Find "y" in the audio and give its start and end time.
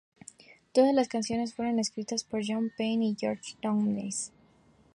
3.09-3.15